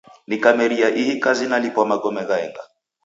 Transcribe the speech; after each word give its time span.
Nikameria 0.27 0.87
ihi 1.01 1.13
kazi 1.23 1.45
nalipwa 1.49 1.85
magome 1.91 2.21
ghaenga. 2.29 2.63